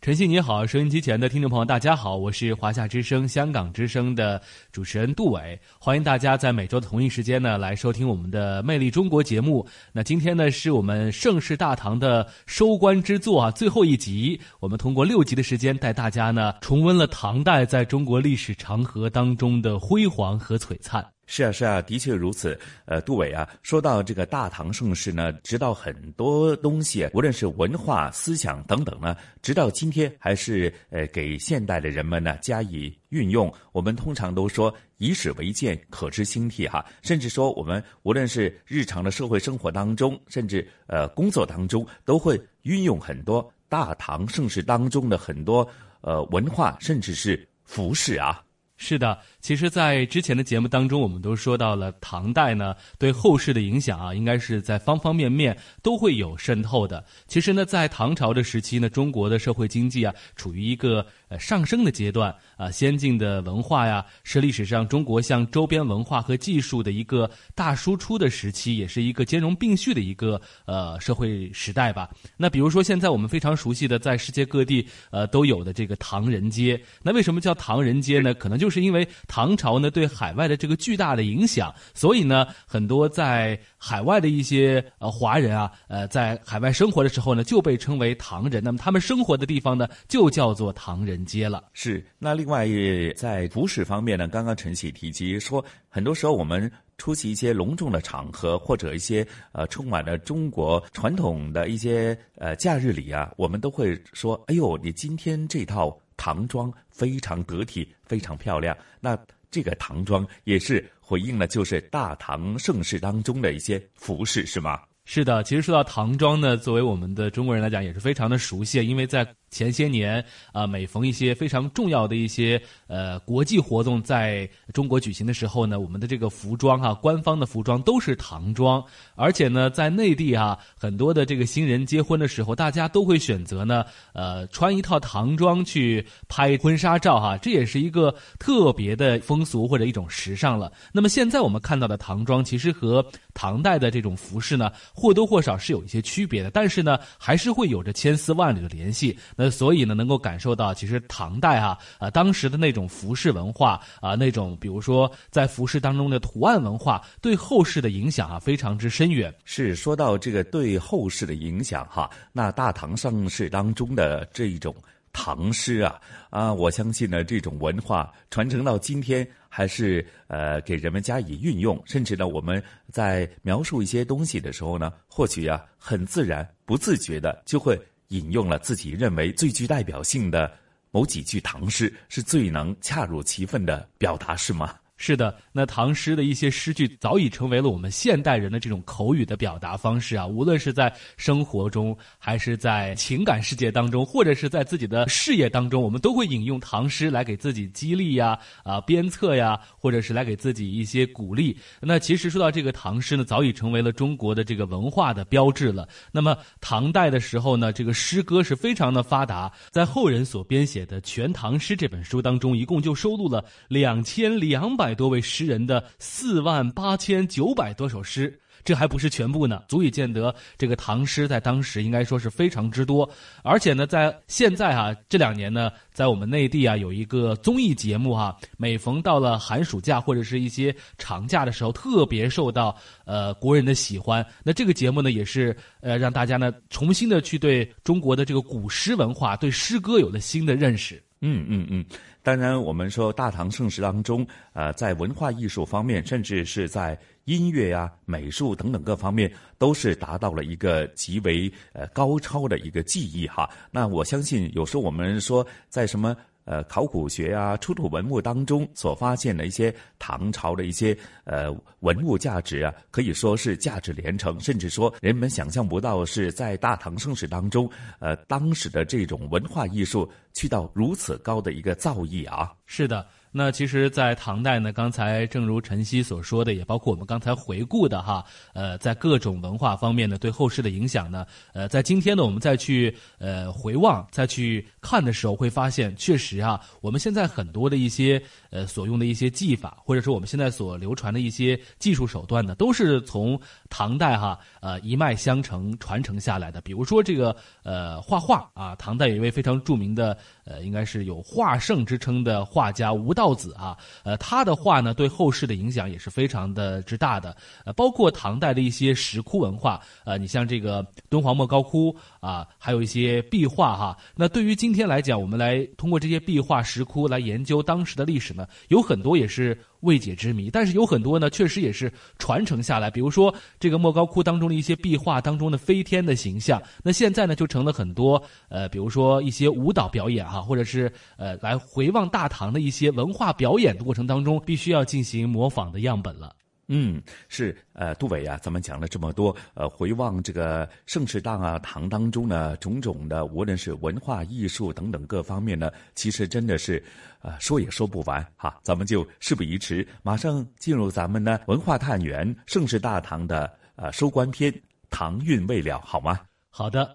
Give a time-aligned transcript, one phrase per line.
[0.00, 9.66] 晨曦你好，收音机前的听众朋友大家好，我是华夏之声、香港之声的主持人杜伟，欢迎大家在每周的同一时间呢来收听我们的《魅力中国》节目。
[9.92, 21.04] 那今天呢是我们盛世大唐的收官之作啊，最后一集，我们通过六集的时间带大家呢重温了唐代在中国历史长河当中的辉煌和璀璨。
[21.30, 22.58] 是啊，是啊，的确如此。
[22.86, 33.52] 呃，杜伟啊，说到这个大唐盛世呢，直到很多东西，无论是文化、思想等等呢，直到今天还是呃给现代的人们呢加以运用。
[33.72, 36.82] 我们通常都说以史为鉴，可知兴替哈。
[37.02, 45.68] 甚至说我们无论是日常的社会生活当中，甚至呃工作当中，都会运用很多大唐盛世当中的很多
[46.00, 48.42] 呃文化，甚至是服饰啊。
[48.80, 57.04] 是的，其实，在之前的节目当中，我们都说到了唐代呢对后世的影响啊，应该是在方方面面都会有渗透的。
[57.26, 72.08] 其实呢，在唐朝的时期呢，中国的社会经济啊处于一个呃上升的阶段啊，先进的文化呀是历史上中国向周边文化和技术的一个大输出的时期，也是一个兼容并蓄的一个呃社会时代吧。
[72.36, 78.32] 那比如说现在我们非常熟悉的，在世界各地呃都有的这个唐人街，那为什么叫唐人街呢？
[78.34, 88.62] 可能就就是因为唐朝呢对海外的这个巨大的影响，所以呢很多在海外的一些呃华人啊，呃在海外生活的时候呢就被称为唐人。
[88.62, 91.64] 那么他们生活的地方呢就叫做唐人街了。
[91.72, 92.04] 是。
[92.18, 92.68] 那另外
[93.16, 108.76] 在服饰方面呢，刚刚陈喜提及说，很多时候我们出席一些隆重的场合，或者一些呃充满了中国传统的一些呃假日里啊，我们都会说：“哎呦，你今天这套。”唐装非常得体，非常漂亮。
[109.00, 109.18] 那
[109.50, 114.78] 这个唐装也是回应了，就是大唐盛世当中的一些服饰，是吗？
[115.06, 119.26] 是的，其实说到唐装呢，作为我们的中国人来讲，也是非常的熟悉，因为在。
[119.50, 128.82] 前些年啊，每逢一些非常重要的一些呃国际活动在中国举行的时候呢，我们的这个服装哈，官方的服装都是唐装，
[129.14, 140.72] 而且呢，在内地啊，很多的这个新人结婚的时候，大家都会选择呢，呃，穿一套唐装去拍婚纱照哈，这也是一个特别的风俗或者一种时尚了。
[140.92, 143.04] 那么现在我们看到的唐装，其实和
[143.34, 149.16] 唐代的这种服饰呢，或多或少是有一些区别的，但是呢，还是会有着千丝万缕的联系。
[149.40, 159.32] 那所以呢，能够感受到，其实唐代啊啊，当时的那种服饰文化啊，那种比如说在服饰当中的图案文化，对后世的影响啊，非常之深远。
[159.44, 164.74] 是说到这个对后世的影响哈，那大唐盛世当中的这一种
[165.12, 166.00] 唐诗啊
[166.30, 172.60] 啊，我相信呢，这种文化传承到今天，还是呃给人们加以运用，甚至呢，我们
[172.90, 177.80] 在描述一些东西的时候呢，或许啊，很自然、不自觉的就会。
[178.08, 180.50] 引用了自己认为最具代表性的
[180.90, 184.74] 某几句唐诗，是最能恰如其分的表达，是吗？
[185.00, 190.26] 是的，那唐诗的一些诗句早已成为了我们现代人的这种口语的表达方式啊。
[190.26, 201.56] 无论是在生活中，还是在情感世界当中，或者是在自己的事业当中，我们都会引用唐诗来给自己激励呀、啊鞭策呀，或者是来给自己一些鼓励。
[201.80, 205.88] 那其实说到这个唐诗呢，早已成为了中国的这个文化的标志了。
[206.10, 214.87] 那么唐代的时候呢，这个诗歌是非常的发达，在后人所编写的《全唐诗》这本书当中，一共就收录了两千两百。
[214.88, 223.06] 百多位诗人的四万八千九百多首诗，这还不是全部呢，足以见得这个唐诗在当时应该说是非常之多。
[223.42, 232.74] 而且呢，在现在哈这两年呢，在我们内地啊有一个综艺节目哈，每逢到了寒暑假或者是一些长假的时候，特别受到
[233.04, 234.24] 呃国人的喜欢。
[234.42, 241.02] 那这个节目呢，也是呃让大家呢重新的去对中国的这个古诗文化、对诗歌有了新的认识。
[241.20, 241.84] 嗯嗯嗯，
[242.28, 253.48] 当然，我们说大唐盛世当中，呃，在文化艺术方面，甚至是在音乐呀、美术等等各方面，都是达到了一个极为呃高超的一个技艺哈。
[253.70, 256.14] 那我相信，有时候我们说在什么。
[256.48, 272.50] 呃，考古学啊，出土文物当中所发现的一些唐朝的一些呃文物价值啊，可以说是价值连城，甚至说人们想象不到是在大唐盛世当中，呃，当时的这种文化艺术去到如此高的一个造诣啊。
[272.64, 273.06] 是的。
[273.30, 296.62] 那其实，在唐代呢，刚才正如晨曦所说的，也包括我们刚才回顾的哈，呃，在各种文化方面呢，对后世的影响呢，呃，在今天呢，我们再去呃回望、再去看的时候，会发现，确实啊，我们现在很多的一些呃所用的一些技法，或者说我们现在所流传的一些技术手段呢，都是从唐代哈呃一脉相承传承下来的。
[296.62, 303.18] 比如说这个呃画画啊，唐代有一位非常著名的呃，应该是有画圣之称的画家吴。
[303.18, 319.58] 道子啊，呃，他的画呢，对后世的影响也是非常的之大的，呃，包括唐代的一些石窟文化，呃，你像这个敦煌莫高窟啊，还有一些壁画哈，那对于今天来讲，我们来通过这些壁画、石窟来研究当时的历史呢，有很多也是。
[319.82, 321.88] 未解之谜，但是有很多呢，确实也是
[322.18, 322.90] 传承下来。
[322.90, 336.34] 比如说这个莫高窟当中的一些壁画当中的飞天的形象，那现在呢就成了很多呃，比如说一些舞蹈表演哈，或者是呃来回望大唐的一些文化表演的过程当中，必须要进行模仿的样本了。
[336.70, 346.82] 嗯，是呃，杜伟啊，咱们讲了这么多，呃，回望这个盛世大啊唐当中呢，种种的无论是文化艺术等等各方面呢，其实真的是，
[347.22, 348.60] 呃，说也说不完哈。
[348.62, 354.52] 咱们就事不宜迟，马上进入咱们呢文化探源盛世大唐的呃收官篇，
[354.90, 356.20] 唐韵未了，好吗？
[356.50, 356.94] 好的。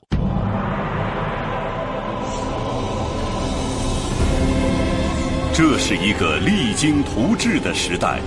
[5.56, 8.20] 这是一个励精图治的时代。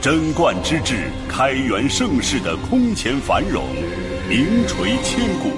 [0.00, 3.64] 贞观之治、开元盛世的空前繁荣，
[4.28, 5.50] 名垂千古。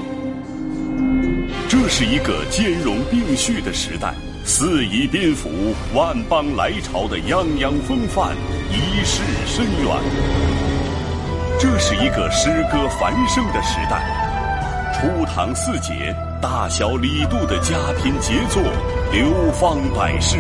[1.69, 4.14] 这是一个兼容并蓄的时代，
[4.44, 5.50] 四夷宾服、
[5.94, 8.35] 万邦来朝的泱泱风范，
[8.70, 9.96] 一世深远。
[11.61, 18.62] 这是一个诗歌繁盛的时代，初唐四杰、大小李杜的佳品杰作，
[19.12, 20.38] 流芳百世。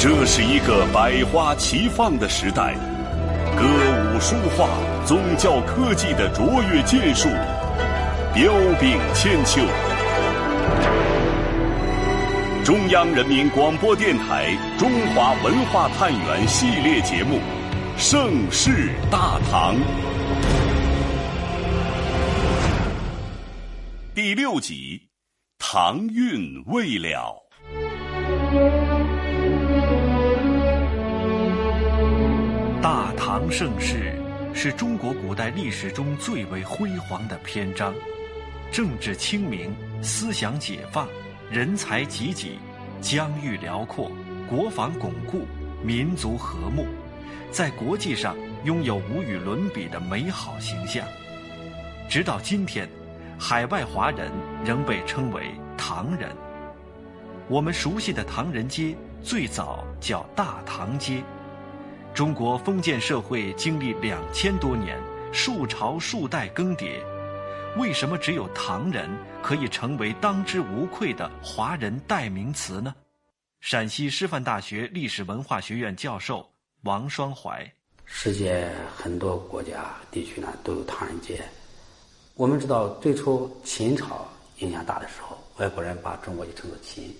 [0.00, 2.72] 这是一个百花齐放的时代，
[3.56, 3.64] 歌
[4.14, 4.68] 舞书画、
[5.04, 7.28] 宗教科技的卓越建树，
[8.32, 9.60] 彪炳千秋。
[12.64, 17.36] 中央人民广播电台《中华文化探源》系列节目
[17.98, 19.74] 《盛世大唐》
[24.14, 25.08] 第六集：
[25.58, 27.34] 唐韵未了。
[33.28, 34.14] 唐盛世
[34.54, 37.92] 是中国古代历史中最为辉煌的篇章，
[38.72, 39.70] 政治清明，
[40.02, 41.06] 思想解放，
[41.50, 42.58] 人才济济，
[43.02, 44.10] 疆域辽阔，
[44.48, 45.42] 国防巩固，
[45.84, 46.86] 民族和睦，
[47.50, 48.34] 在国际上
[48.64, 51.06] 拥有无与伦比的美好形象。
[52.08, 52.88] 直到今天，
[53.38, 54.32] 海外华人
[54.64, 56.34] 仍被称为唐人。
[57.46, 61.22] 我们熟悉的唐人街最早叫大唐街。
[62.18, 65.00] 中国封建社会经历两千多年，
[65.32, 67.00] 数朝数代更迭，
[67.76, 69.08] 为什么只有唐人
[69.40, 72.92] 可以成为当之无愧的华人代名词呢？
[73.60, 76.44] 陕西师范大学历史文化学院教授
[76.82, 77.64] 王双怀：
[78.04, 81.40] 世界很多国家地区呢都有唐人街。
[82.34, 87.14] 我们知道，最初秦朝影响大的时候，外国人把中国就称作秦，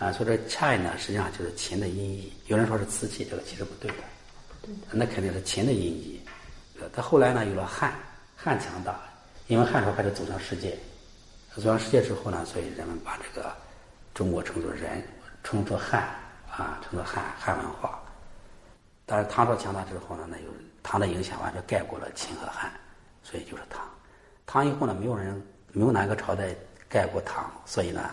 [0.00, 2.32] 啊，所以这 China 实际上就是秦的音译。
[2.48, 3.98] 有人说是瓷器，这个其实不对的。
[4.90, 6.22] 那肯定是秦的印记，
[6.80, 7.92] 呃，他后来呢有了汉，
[8.36, 8.98] 汉强大，
[9.46, 10.78] 因为汉朝开始走向世界，
[11.54, 13.52] 走向世界之后呢，所以人们把这个
[14.14, 15.02] 中国称作人，
[15.42, 16.02] 称作汉，
[16.50, 18.00] 啊，称作汉汉文化。
[19.06, 20.50] 但是唐朝强大之后呢，那有
[20.82, 22.72] 唐的影响完全盖过了秦和汉，
[23.22, 23.82] 所以就是唐。
[24.46, 25.42] 唐以后呢，没有人
[25.72, 26.54] 没有哪个朝代
[26.88, 28.10] 盖过唐，所以呢，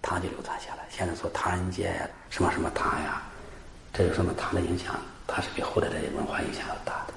[0.00, 0.86] 唐就流传下来。
[0.90, 3.22] 现在说唐人街呀什么什么唐呀，
[3.92, 4.98] 这就说明唐的影响。
[5.34, 7.14] 它是比后代的文化影响要大的。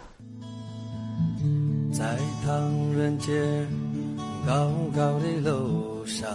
[1.91, 3.33] 在唐人街
[4.47, 6.29] 高高的楼上，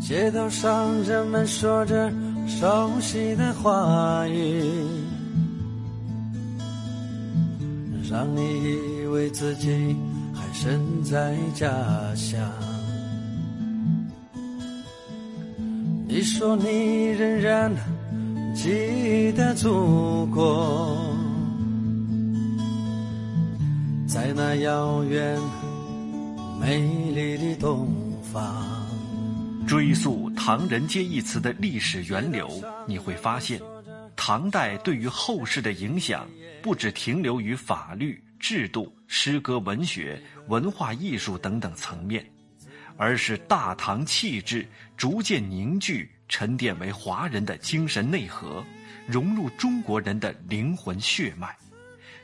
[0.00, 2.10] 街道上人们说着
[2.48, 4.64] 熟悉的话语，
[8.10, 9.94] 让你以为自己
[10.34, 11.68] 还身在家
[12.14, 12.40] 乡。
[16.08, 17.70] 你说你仍然
[18.54, 20.96] 记得祖国，
[24.06, 25.40] 在那遥远
[26.60, 26.78] 美
[27.12, 27.88] 丽的东
[28.32, 28.86] 方。
[29.66, 32.48] 追溯“唐人街”一词的历史源流，
[32.86, 33.58] 你会发现，
[34.16, 36.28] 唐代对于后世的影响
[36.60, 42.24] 不只停留于法律制度、诗歌文学、文化艺术等等层面，
[42.98, 44.66] 而是大唐气质
[44.96, 48.64] 逐渐凝聚、沉淀为华人的精神内核，
[49.06, 51.54] 融入中国人的灵魂血脉，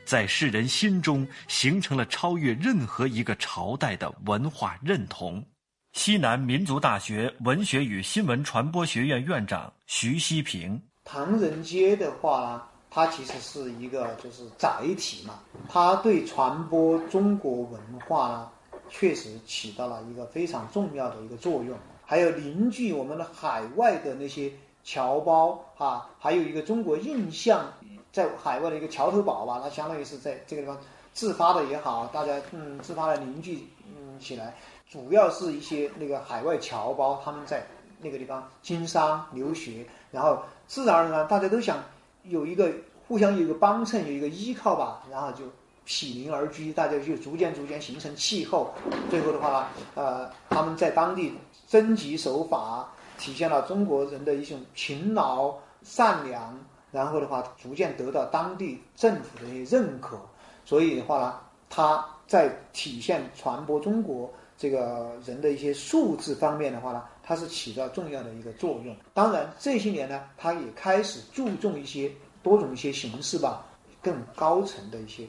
[0.03, 5.45] 在世人心中形成了超越任何一个朝代的文化认同。
[5.93, 15.39] 西南民族大学文学与新闻传播学院院长徐希平：唐人街的话呢，它其实是一个就是载体嘛，
[15.69, 18.49] 它对传播中国文化呢，
[18.89, 21.77] 确实起到了一个非常重要的一个作用。
[22.09, 24.51] 还有凝聚我们的海外的那些
[24.83, 27.71] 侨胞啊，还有一个中国印象
[28.11, 30.75] 在海外的一个桥头堡吧，它相当于是在这个地方
[31.13, 34.55] 自发的也好，大家嗯自发的凝聚嗯起来。
[34.89, 37.63] 主要是一些那个海外侨胞，他们在
[38.01, 41.77] 那个地方经商留学，然后自然而然大家都想
[42.23, 42.71] 有一个
[43.07, 45.43] 互相有一个帮衬，有一个依靠吧，然后就
[45.85, 48.73] 毗邻而居，大家就逐渐逐渐形成气候。
[49.11, 51.33] 最后的话，呃，他们在当地
[51.69, 56.57] 遵纪守法，体现了中国人的一种勤劳善良，
[56.91, 60.19] 然后的话逐渐得到当地政府的一些认可。
[60.65, 64.27] 所以的话呢，他在体现传播中国。
[64.61, 68.93] 这个人的一些素质方面的话呢，它是起到重要的一个作用。
[69.13, 72.11] 当然这些年呢，它也开始注重一些
[72.43, 73.65] 多种一些形式吧，
[74.01, 75.25] 更高层的一些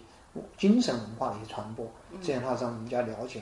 [0.59, 1.87] 精神文化的一些传播，
[2.21, 3.41] 这样的话让人家了解。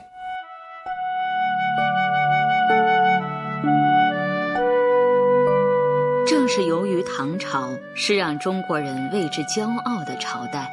[6.48, 10.68] 是由于唐朝是让中国人为之骄傲的朝代。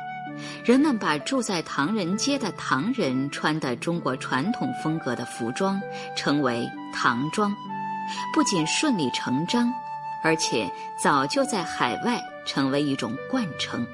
[0.63, 5.79] 人们把住在唐人街的唐人穿的中国传统风格的服装
[6.15, 7.53] 称为唐装，
[8.33, 9.71] 不仅顺理成章，
[10.23, 10.69] 而且
[11.01, 13.85] 早就在海外成为一种惯称。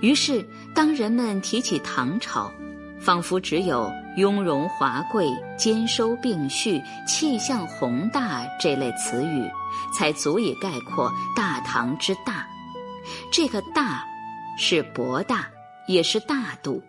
[0.00, 0.44] 于是，
[0.74, 2.50] 当人们提起唐朝，
[2.98, 9.48] 仿佛只有雍容华贵、兼收并蓄、气象宏大这类词语，
[9.94, 12.46] 才足以概括大唐之大。
[13.30, 14.04] 这个大。
[14.58, 15.50] 是博大，
[15.86, 16.82] 也是大度。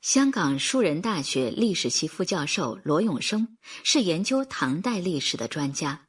[0.00, 3.46] 香港树人大学历史系副教授罗永生
[3.84, 6.00] 是研究唐代历史的专家，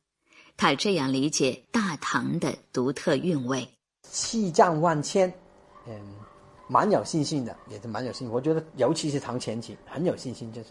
[0.57, 3.69] 他这样理解大唐的独特韵味：
[4.09, 5.31] 气象万千，
[5.87, 5.93] 嗯，
[6.67, 8.29] 蛮有信心的，也是蛮有信心。
[8.31, 10.51] 我觉得，尤其是唐前期，很有信心。
[10.51, 10.69] 就是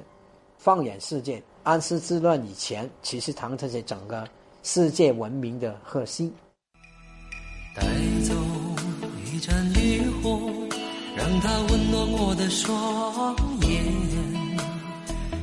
[0.59, 4.27] 放眼世界，安史之乱以前，其实唐才是整个
[4.63, 6.33] 世界文明的核心。
[7.75, 7.83] 带
[8.23, 8.35] 走
[9.25, 10.51] 一盏渔火，
[11.17, 13.37] 让它温暖我的双
[13.69, 13.85] 眼，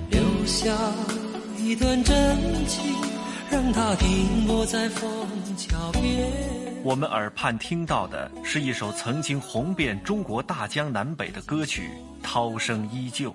[0.09, 0.75] 留下
[1.57, 2.95] 一段真情，
[3.49, 5.09] 让它停泊在枫
[5.57, 6.62] 桥边。
[6.83, 11.89] 我们耳畔听到的是一首曾经红遍中国大江南北的歌曲
[12.21, 13.31] 《涛声依旧》，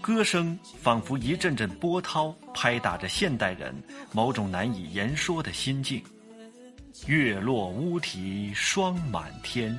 [0.00, 3.72] 歌声仿佛一阵阵波涛，拍打着现代人
[4.10, 6.02] 某种难以言说的心境。
[7.06, 9.78] 月落乌啼霜满天，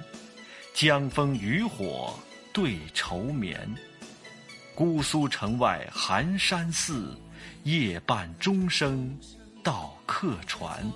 [0.74, 2.17] 江枫渔火
[2.53, 3.60] 对愁眠。
[4.74, 7.13] 姑苏城外寒山寺，
[7.63, 9.13] 夜半钟声
[9.62, 10.89] 到客船。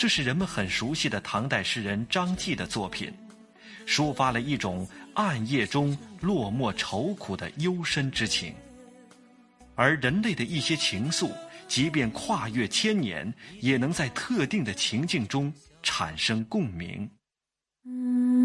[0.00, 3.12] 这是人们很熟悉的唐代诗人张继的作品，
[3.86, 8.54] 抒发了一种暗夜中落寞愁苦的幽深之情。
[9.74, 11.30] 而人类的一些情愫。
[11.68, 13.30] 即便跨越千年，
[13.60, 15.52] 也能在特定的情境中
[15.82, 17.08] 产生共鸣。
[17.84, 18.39] 嗯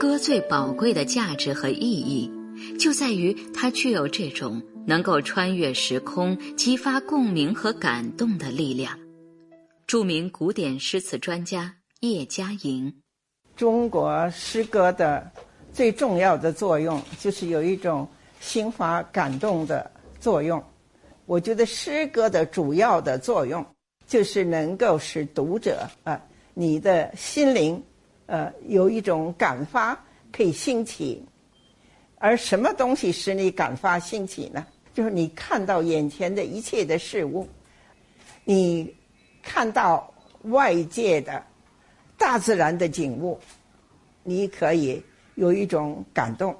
[0.00, 2.32] 歌最宝贵的价值和意义，
[2.78, 8.98] 就在于它具有这种能够穿越时空、激发共鸣和感动的力量。
[9.86, 12.90] 著名古典诗词专家叶嘉莹。
[13.54, 15.30] 中国诗歌的
[15.70, 18.08] 最重要的作用，就是有一种
[18.40, 20.64] 心法感动的作用。
[21.26, 23.62] 我觉得诗歌的主要的作用，
[24.06, 26.18] 就是能够使读者啊，
[26.54, 27.82] 你的心灵，
[28.30, 29.98] 呃，有一种感发，
[30.30, 31.20] 可以兴起。
[32.16, 34.64] 而什么东西使你感发兴起呢？
[34.94, 37.48] 就是你看到眼前的一切的事物，
[38.44, 38.94] 你
[39.42, 41.42] 看到外界的。
[42.16, 43.40] 大自然的景物，
[44.22, 45.02] 你可以
[45.34, 46.54] 有一种感动。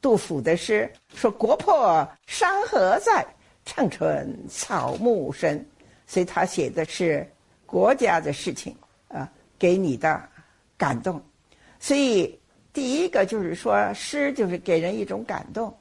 [0.00, 3.24] 杜甫的诗说：“国破山河在，
[3.64, 5.64] 城春草木深。”
[6.04, 7.26] 所以他写的是
[7.64, 8.74] 国家的事情
[9.06, 10.20] 啊，给你的
[10.84, 11.18] 感动。
[11.80, 12.38] 所以
[12.70, 15.74] 第一个就是说，诗就是给人一种感动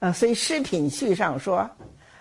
[0.00, 0.10] 啊。
[0.10, 1.70] 所以诗品序上说：“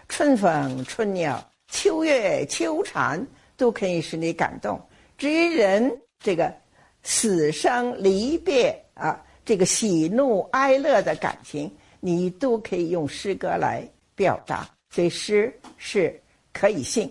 [0.07, 3.25] 春风春鸟，秋月秋蝉，
[3.57, 4.79] 都可以使你感动。”
[5.17, 6.53] 至于人这个
[7.01, 9.19] 死生离别啊。
[9.43, 16.19] 这个喜怒哀乐的感情，你都可以用诗歌来表达，所以诗是
[16.51, 17.07] 可以信。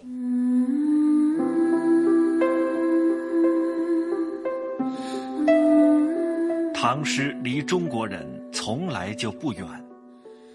[6.86, 9.66] 唐诗离中国人从来就不远，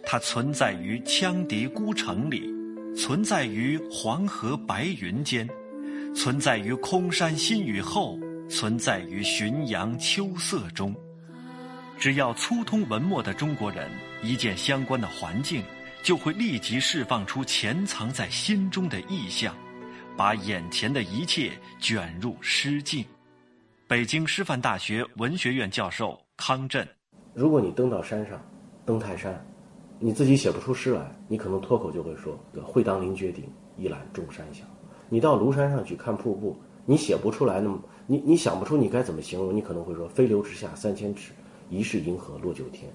[0.04, 2.48] 它存在于羌笛孤城里，
[2.96, 5.50] 存在于黄河白云间，
[6.16, 8.16] 存在于空山新雨后，
[8.48, 10.96] 存在于浔阳秋色中。
[11.98, 13.90] 只要粗通文墨的中国人
[14.22, 15.64] 一见相关的环境，
[16.04, 19.58] 就会立即释放出潜藏在心中的意象，
[20.16, 23.04] 把眼前的一切卷入诗境。
[23.90, 26.88] 北京师范大学文学院教授康震：
[27.34, 28.40] 如果你登到山上，
[28.86, 29.44] 登泰山，
[29.98, 33.46] 你自己写不出诗来，你可能脱口就会说“会当凌绝顶，
[33.78, 34.64] 一览众山小”。
[35.10, 36.56] 你到庐山上去看瀑布，
[36.86, 41.34] 你写不出来那么，你你想不出你该怎么形容，你可能会说“飞流直下三千尺”。
[41.72, 42.94] 疑是银河落九天，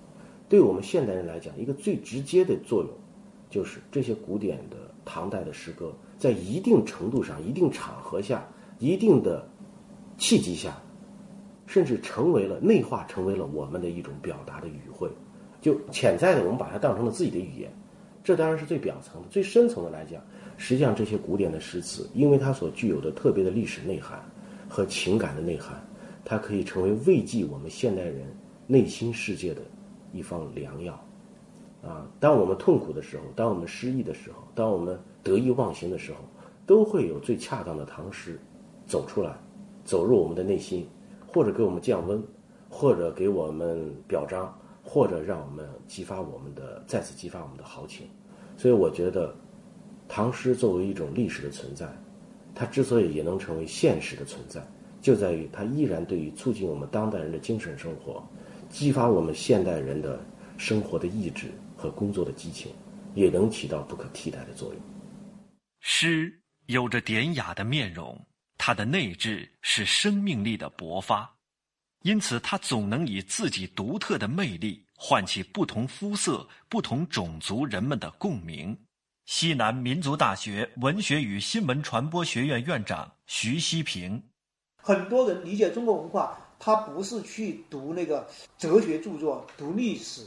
[0.49, 2.91] 对我们现代人来讲，一个最直接的作用，
[3.51, 8.47] 就是这些古典的唐代的诗歌，在一定程度上、一定场合下、
[8.79, 9.45] 一定的
[10.19, 10.77] 契机下，
[11.67, 15.09] 甚至成为了内化，成为了我们的一种表达的语汇。
[15.61, 17.71] 就潜在的，我们把它当成了自己的语言。
[18.23, 20.23] 这当然是最表层的，最深层的来讲，
[20.57, 24.23] 实际上这些古典的诗词，因为它所具有的特别的历史内涵
[24.69, 25.83] 和情感的内涵，
[26.25, 28.27] 它可以成为慰藉我们现代人。
[28.67, 29.61] 内心世界的
[30.11, 30.95] 一方良药，
[31.83, 32.09] 啊！
[32.19, 36.21] 当我们痛苦的时候，当我们失意的时候，当我们得意忘形的时候，
[36.65, 38.41] 都会有最恰当的唐诗
[38.87, 39.37] 走出来，
[39.85, 40.89] 走入我们的内心，
[41.27, 42.23] 或者给我们降温，
[42.69, 48.07] 或者给我们表彰，或者让我们激发我们的再次激发我们的豪情。
[48.57, 49.35] 所以，我觉得
[50.09, 51.87] 唐诗作为一种历史的存在，
[52.55, 54.65] 它之所以也能成为现实的存在，
[55.01, 58.23] 就在于它依然对于促进我们当代人的精神生活。
[58.71, 60.19] 激发我们现代人的
[60.57, 62.73] 生活的意志和工作的激情，
[63.15, 64.83] 也能起到不可替代的作用。
[65.81, 66.33] 诗
[66.67, 68.19] 有着典雅的面容，
[68.67, 71.31] 它的内质是生命力的勃发，
[72.01, 78.75] 因此它总能以自己独特的魅力唤起不同肤色、不同种族人们的共鸣。
[79.27, 84.23] 西南民族大学文学与新闻传播学院院长徐希平，
[84.83, 86.41] 很多人理解中国文化。
[86.59, 90.27] 他不是去读那个哲学著作、读历史，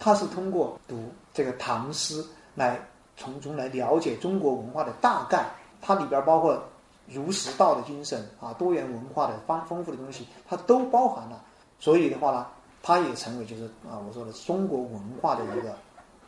[0.00, 2.76] 他是通过读这个唐诗来
[3.16, 5.48] 从中来了解中国文化的大概。
[5.80, 6.68] 它里边包括
[7.10, 11.42] 儒释道的精神啊，多元文化的丰丰富的东西，它都包含了。
[11.80, 12.46] 所以的话呢，
[12.82, 15.76] 它也成为就是啊，我说的中国文化的一个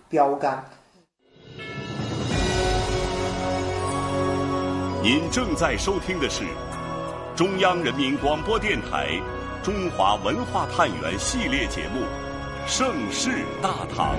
[0.08, 0.64] 标杆。
[5.02, 6.44] 您正在收听的是
[7.34, 9.20] 中央人民广播电台。
[9.62, 12.00] 中华文化探源系列节目
[12.66, 14.16] 《盛世大唐》。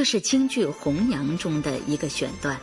[0.00, 2.58] 这是京剧《红娘》中的一个选段，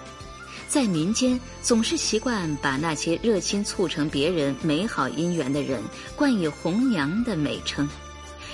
[0.67, 5.79] 在民间总是习惯把那些热心促成别人美好姻缘的人
[6.15, 7.87] 冠以“红娘”的美称，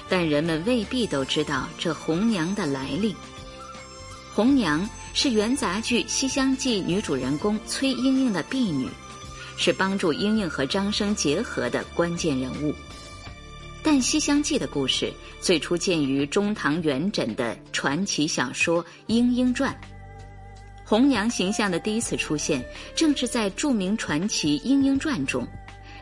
[0.09, 3.15] 但人们未必都知道这红娘的来历。
[4.33, 8.89] 红娘是元杂剧《西厢记》女主人公崔莺莺的婢女，
[9.55, 12.75] 是帮助莺莺和张生结合的关键人物。
[13.83, 19.71] 但《西厢记》的故事最初见于中唐元稹的传奇小说《莺莺传》，
[20.85, 22.63] 红娘形象的第一次出现
[22.95, 25.45] 正是在著名传奇《莺莺传》中，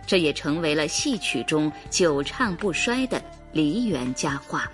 [0.05, 3.19] 这也成为了戏曲中久唱不衰的
[3.51, 4.71] 梨园佳话。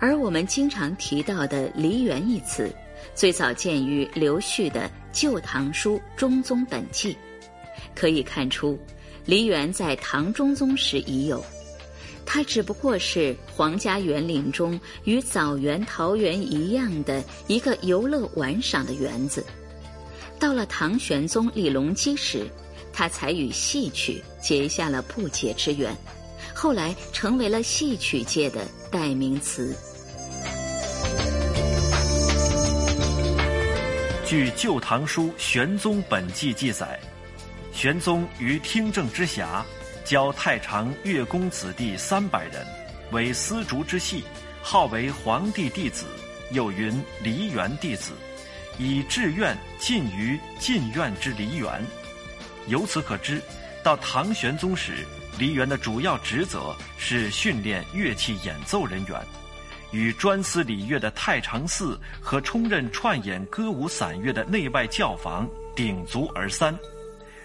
[0.00, 2.74] 而我们经常提到的“梨园”一词，
[3.14, 4.80] 最早见于刘旭的
[5.12, 7.12] 《旧唐书·中宗本纪》，
[7.94, 8.76] 可以看出，
[9.24, 11.44] 梨园在唐中宗时已有，
[12.24, 19.44] 它只不过是皇家园林中与枣园、桃园一样的一个游乐玩赏的园子。
[20.38, 22.46] 到了唐玄宗李隆基时，
[22.92, 25.94] 他才与戏曲结下了不解之缘，
[26.54, 29.76] 后来成为了戏曲界的代名词。
[34.24, 36.98] 据《旧唐书·玄宗本纪》记载，
[37.74, 39.62] 玄宗于听政之暇，
[40.12, 42.66] 教太常乐公子弟三百人，
[43.12, 44.22] 为丝竹之戏，
[44.60, 46.04] 号为皇帝弟子，
[46.50, 48.12] 又云梨园弟子，
[48.78, 51.82] 以志愿尽于进院之梨园。
[52.66, 53.40] 由此可知，
[53.82, 54.96] 到唐玄宗时，
[55.38, 59.18] 梨园的主要职责是训练乐器演奏人员，
[59.92, 66.78] 与专司礼乐的太常寺和充任串演歌舞散乐的内外教坊鼎足而三。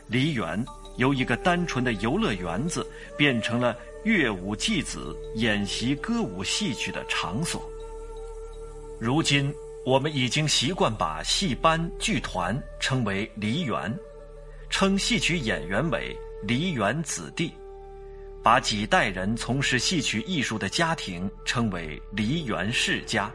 [0.10, 0.66] 梨园
[0.98, 2.86] 由一个单纯的游乐园子，
[3.18, 7.68] 变成了乐舞祭子、演习歌舞戏曲的场所。
[9.00, 9.54] 如今，
[9.86, 13.98] 我们已经习惯把戏班、剧团称为梨园。
[14.70, 17.54] 称戏曲演员为梨园子弟，
[18.44, 23.32] 把几代人从事戏曲艺术的家庭称为梨园世家，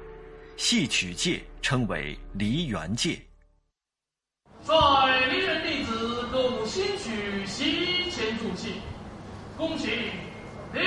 [0.59, 3.19] 戏曲界称为梨园界。
[4.63, 6.92] 在梨园弟子歌舞戏，
[9.63, 9.93] 恭请
[10.73, 10.81] 梨。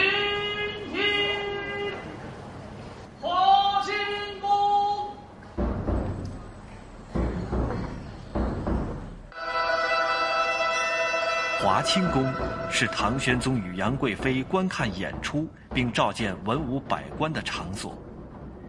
[11.58, 12.30] 华清宫
[12.70, 17.98] 是唐玄宗与杨贵妃观看演出并召见文武百官的场所，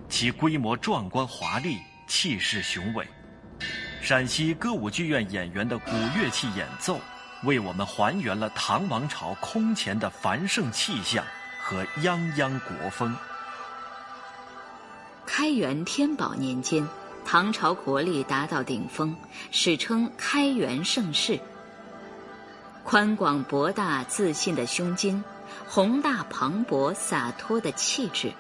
[0.09, 3.05] 其规模壮观华丽，气势雄伟。
[4.01, 7.01] 陕西歌舞剧院演员的古乐器演奏，
[7.44, 11.25] 为我们还原了唐王朝空前的繁盛气象
[11.62, 13.16] 和泱泱国风。
[15.27, 16.87] 开元天宝年间，
[17.25, 19.14] 唐朝国力达到顶峰，
[19.51, 21.38] 史称开元盛世。
[22.85, 25.22] 宽广博大、自信的胸襟，
[25.68, 28.33] 宏大磅礴、洒脱的气质，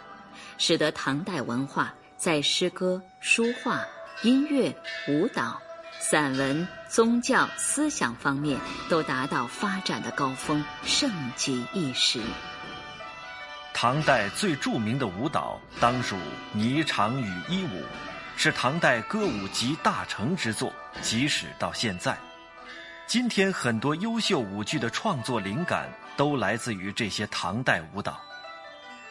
[0.56, 3.84] 使得唐代文化在诗歌、书画、
[4.22, 4.74] 音乐、
[5.08, 5.60] 舞蹈、
[5.98, 12.20] 散文、宗教、思想方面都达到发展的高峰，盛极一时。
[13.74, 16.16] 唐代最著名的舞蹈当属
[16.56, 17.80] 《霓裳羽衣舞》，
[18.36, 22.16] 是唐代歌舞集大成之作，即使到现在。
[23.06, 28.20] 今天很多优秀舞剧的创作灵感都来自于这些唐代舞蹈，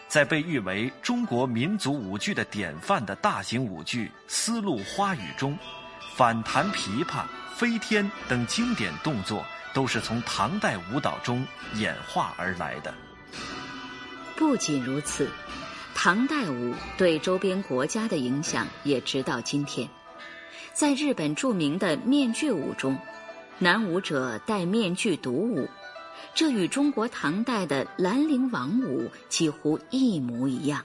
[0.07, 5.57] 在被誉为中国民族舞剧的典范的大型舞剧《丝路花雨》中，
[6.15, 12.93] 反弹琵琶、飞天等经典动作都是从唐代舞蹈中演化而来的。
[14.37, 15.29] 不仅如此，
[15.93, 19.89] 唐代舞对周边国家的影响也直到今天，
[20.71, 22.97] 在日本著名的面具舞中。
[23.59, 25.69] 男舞者戴面具独舞，
[26.33, 30.81] 这与中国唐代的兰陵王舞几乎一模一样。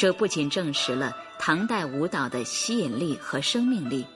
[0.00, 4.06] 这不仅证实了唐代舞蹈的吸引力和生命力，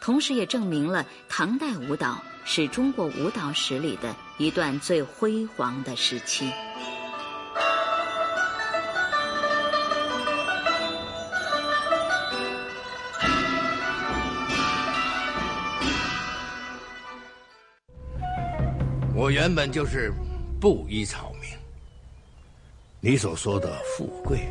[0.00, 6.48] 同时也证明了唐代舞蹈是中国舞蹈史里的一段最辉煌的时期。
[19.12, 20.14] 我原本就是
[20.60, 21.50] 布衣草民。
[23.00, 24.46] 你所说的富贵，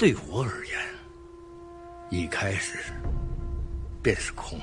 [0.00, 0.78] 对我而言，
[2.08, 2.78] 一开始
[4.02, 4.58] 便是空，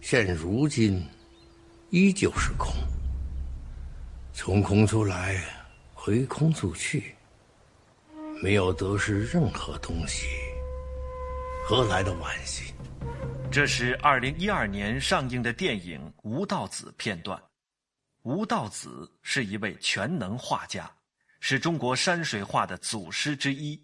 [0.00, 1.06] 现如今
[1.90, 2.72] 依旧是空。
[4.32, 5.44] 从空出来，
[5.92, 7.14] 回空出去，
[8.42, 10.26] 没有得失任何东西，
[11.66, 12.72] 何来的惋惜？
[13.52, 17.38] 这是二零一二年上映的电影《吴道子》片段。
[18.22, 20.90] 吴道子是一位全能画家，
[21.40, 23.78] 是中国山水画的祖师之一。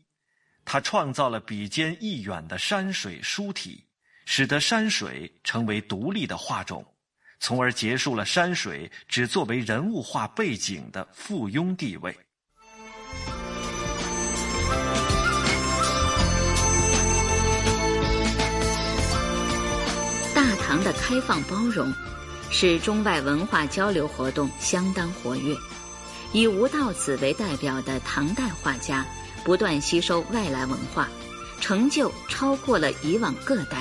[0.66, 3.84] 他创造了笔尖一远的山水书体，
[4.24, 6.84] 使得山水成为独立的画种，
[7.38, 12.12] 从而结束了山水只作为人物画背景的附庸地位。
[20.34, 21.94] 大唐的开放包容，
[22.50, 25.56] 使中外文化交流活动相当活跃。
[26.32, 29.06] 以吴道子为代表的唐代画家，
[29.46, 31.08] 不断吸收外来文化，
[31.60, 33.80] 成就超过了以往各代，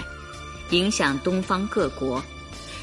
[0.70, 2.24] 影响东方各国。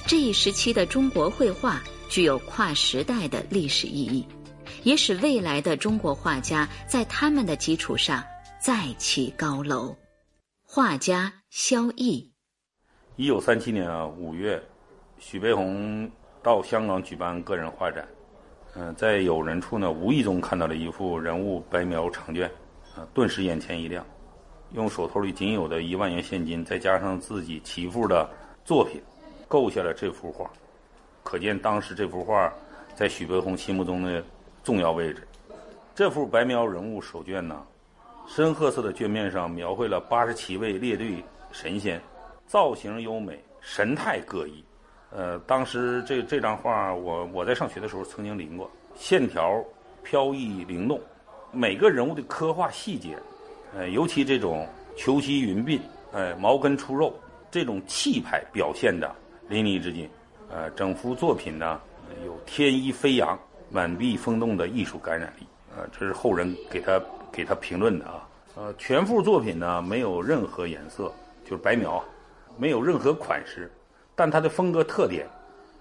[0.04, 4.26] 这一时期的中国绘画具有跨时代的历史意义，
[4.82, 8.20] 也使未来的中国画家在他们的基础上
[8.60, 9.96] 再起高楼。
[10.64, 12.26] 画家萧绎，
[13.14, 14.60] 一九三七年啊五月，
[15.20, 16.10] 许悲鸿
[16.42, 18.04] 到香港举办个人画展，
[18.74, 22.50] 嗯，在友人处呢无意中看到了一幅人物白描长卷，
[22.96, 24.04] 啊，顿时眼前一亮，
[24.72, 28.28] 用手头里仅有的一万元现金，再加上自己其父的
[28.64, 29.00] 作品。
[29.48, 30.50] 构下了这幅画，
[31.22, 32.50] 可见当时这幅画
[32.94, 34.24] 在许悲鸿心目中的
[34.64, 35.28] 重要位置。
[35.94, 37.62] 这幅白描人物手卷呢，
[38.26, 42.00] 深褐色的卷面上描绘了八十七位列队神仙，
[42.46, 44.64] 造型优美，神态各异。
[45.10, 49.62] 呃，当时这这张画，我我在上学的时候曾经临过，线条
[50.02, 50.98] 飘逸灵动，
[51.54, 53.14] 每个人物的刻画细节，
[53.76, 55.78] 呃，尤其这种虬须云鬓，
[56.10, 57.14] 哎，毛根出肉，
[57.50, 59.14] 这种气派表现的。
[59.50, 60.08] 淋漓之尽，
[60.50, 61.78] 呃，整幅作品呢
[62.24, 63.38] 有天衣飞扬、
[63.70, 66.98] 满壁风动的艺术感染力，呃，这是后人给他
[67.30, 68.26] 给他评论的啊。
[68.54, 71.12] 呃，全幅作品呢没有任何颜色，
[71.44, 72.02] 就是白描，
[72.56, 73.70] 没有任何款式，
[74.14, 75.26] 但它的风格特点，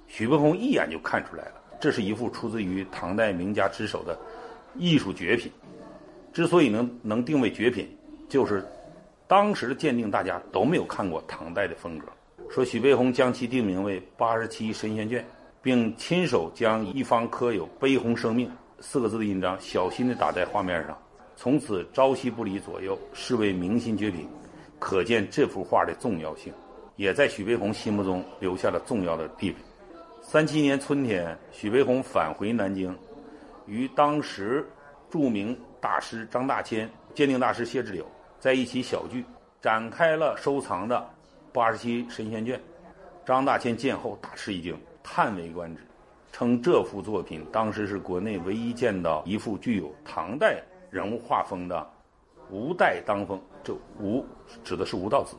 [0.06, 4.20] 徐悲鸿一眼就看出来了，这是一幅出自于唐代名家之手的
[4.78, 5.52] 艺术绝品。
[6.34, 7.88] 之所以能能定为绝品，
[8.30, 8.66] 就是
[9.28, 12.08] 当时的鉴定大家都没有看过唐代的风格。
[12.50, 15.22] 说许悲鸿将其定名为《八十七神仙卷》，
[15.62, 20.98] 并亲手将一方刻有“悲鸿生命”四个字的印章小心地打在画面上，
[21.36, 24.28] 从此朝夕不离左右，视为明心绝品。
[24.80, 26.52] 可见这幅画的重要性，
[26.96, 29.56] 也在许悲鸿心目中留下了重要的地位。
[30.22, 32.94] 三七年春天，许悲鸿返回南京，
[33.66, 34.68] 与当时
[35.10, 38.06] 著名大师张大千、鉴定大师谢志柳
[38.40, 39.26] 在一起小聚，
[39.62, 41.06] 展开了收藏的。
[41.54, 42.58] 八十七神仙卷，
[43.26, 45.84] 张大千见后大吃一惊，叹为观止，
[46.32, 51.86] 称这幅作品当时是国内唯一见到一幅具有唐代人物画风的
[52.50, 53.38] 吴代当风。
[53.66, 54.26] 这吴
[54.64, 55.36] 指的是吴道子，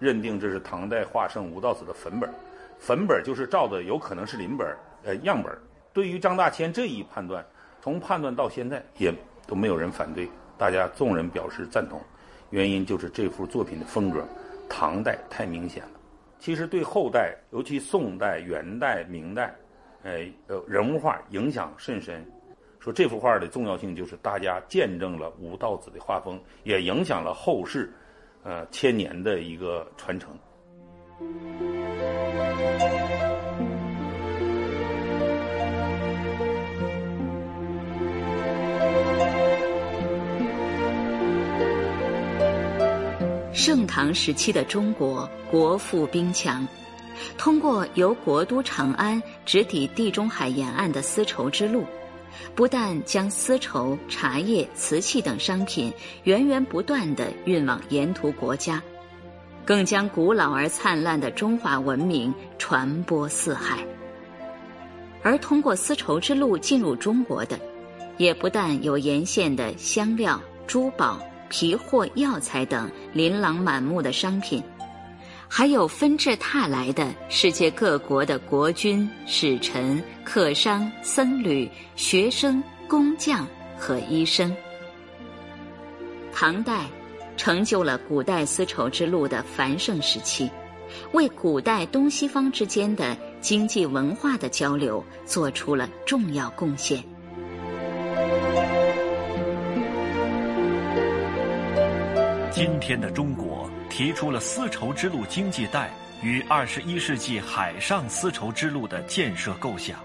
[0.00, 2.28] 认定这是唐代画圣吴道子的粉本，
[2.76, 4.66] 粉本就是照的有可能是临本，
[5.04, 5.56] 呃样本。
[5.92, 7.46] 对于张大千这一判断，
[7.82, 9.12] 从判断到现在也
[9.44, 12.00] 都没有人反对，大家众人表示赞同，
[12.50, 14.24] 原因就是这幅作品的风格。
[14.68, 15.90] 唐代太明显了，
[16.38, 19.52] 其实对后代，尤其宋代、元代、明代，
[20.04, 22.24] 呃，呃，人物画影响甚深。
[22.78, 27.92] 说这幅画的重要性，就是大家见证了吴道子的画风，也影响了后世，
[28.44, 30.30] 呃，千年的一个传承。
[43.64, 46.66] 盛唐时期的中国国富兵强，
[47.38, 51.84] 通过由国都长安直抵地中海沿岸的丝绸之路，
[52.56, 55.92] 不但将丝绸、茶叶、瓷器等商品
[56.24, 58.82] 源源不断地运往沿途国家，
[59.64, 63.78] 更将古老而灿烂的中华文明传播四海。
[65.22, 67.56] 而通过丝绸之路进入中国的，
[68.16, 71.20] 也不但有沿线的香料、珠宝。
[71.52, 74.62] 皮货、药材等琳琅满目的商品，
[75.46, 83.46] 还有纷至沓来的世界各国的国君、使臣、客商、僧侣、学生、工匠
[83.78, 84.56] 和医生。
[86.32, 86.86] 唐代
[87.36, 90.50] 成就了古代丝绸之路的繁盛时期，
[91.12, 97.04] 为古代东西方之间的经济文化的交流做出了重要贡献。
[102.54, 105.90] 今天的中国提出了丝绸之路经济带
[106.22, 109.98] 与二十一世纪海上丝绸之路的建设构想，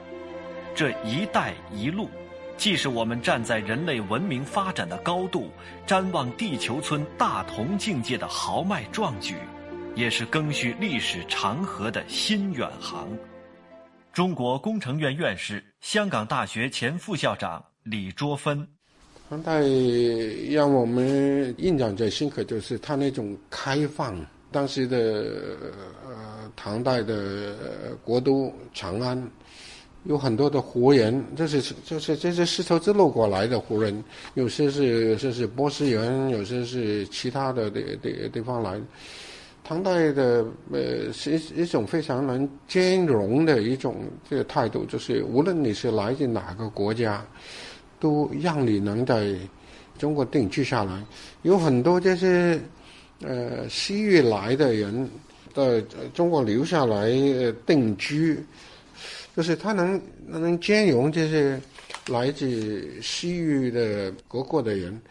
[0.74, 2.10] 这一带一路，
[2.56, 5.52] 既是我们站在人类文明发展的高度
[5.86, 9.36] 瞻望地球村大同境界的豪迈壮举，
[9.94, 13.10] 也是更续历史长河的新远航。
[14.14, 18.66] 中国工程院院士、香港大学前副校长李卓芬。
[19.30, 19.62] 唐代
[20.50, 24.16] 让我们印象最深刻就是他那种开放。
[24.50, 24.98] 当时的
[26.06, 27.54] 呃唐代的
[28.06, 29.22] 国都长安，
[30.06, 34.02] 有很多的胡人，这是这是这是丝绸之路过来的胡人，
[34.36, 38.80] 有些是有些是波斯人，有些是其他的地地地方来。
[39.66, 43.98] 唐代的呃是一一种非常能兼容的一种
[44.30, 47.26] 这个态度，就是无论你是来自哪个国家。
[48.00, 49.34] 都让你能在
[49.98, 51.04] 中国定居下来，
[51.42, 52.60] 有很多这些
[53.22, 55.10] 呃西域来的人，
[55.54, 55.82] 在
[56.14, 57.10] 中国留下来
[57.66, 58.40] 定居，
[59.36, 61.60] 就是他能能兼容这些
[62.08, 65.02] 来自西域的各国的人。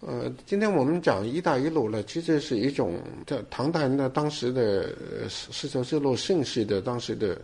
[0.00, 4.94] 呃，今天我们讲“一带一路”呢，其实是一种在唐代那当时的
[5.28, 7.36] 丝绸之路盛世的当时的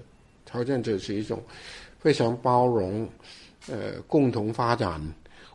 [0.45, 1.43] 条件，就是一种
[1.99, 3.09] 非常包容、
[3.69, 5.01] 呃，共同发展、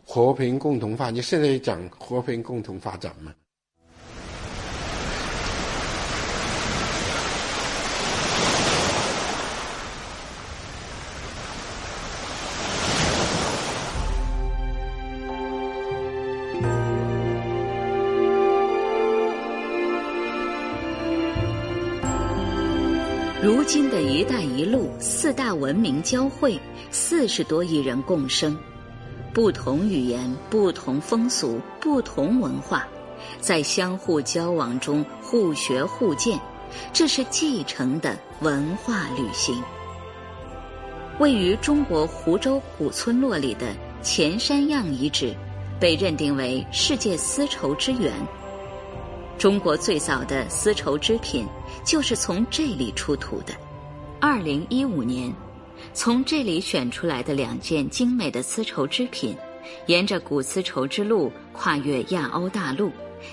[0.04, 1.12] 和平共同发。
[1.12, 3.34] 展现在讲和平共同发展嘛？
[23.72, 28.58] 今的一带一路，四大文明交汇，四十多亿人共生，
[29.32, 32.88] 不同语言、不同风俗、不同文化，
[33.40, 36.40] 在相互交往中互学互鉴，
[36.92, 39.62] 这是继承的文化旅行。
[41.20, 43.68] 位于中国湖州古村落里的
[44.02, 45.32] 钱山样遗址，
[45.80, 48.12] 被认定为世界丝绸之源。
[49.40, 51.48] 中国最早的丝绸织品
[51.86, 53.54] 就是从这里出土的。
[54.20, 55.34] 二零一五年，
[55.94, 59.34] 从这里选出来的两件精美的丝绸织品，
[59.86, 62.92] 沿着古丝绸之路跨越亚欧大陆，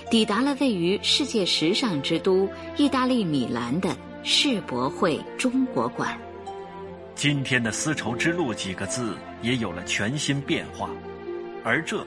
[0.09, 3.93] 抵达了位于世界时尚之都意大利米兰的
[4.23, 6.17] 世博会中国馆。
[7.15, 10.89] 今天的丝绸之路几个字也有了全新变化，
[11.65, 12.01] 而这。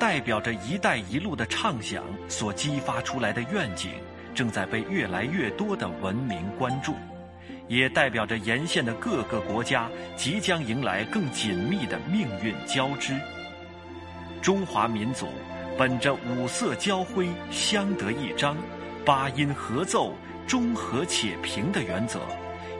[0.00, 3.90] 代表着“一带一路”的畅想所激发出来的愿景，
[4.34, 6.94] 正在被越来越多的文明关注，
[7.68, 13.14] 也代表着沿线的各个国家即将迎来更紧密的命运交织。
[14.40, 15.28] 中华民族
[15.76, 18.56] 本着五色交辉、相得益彰、
[19.04, 20.14] 八音合奏、
[20.46, 22.20] 中和且平的原则，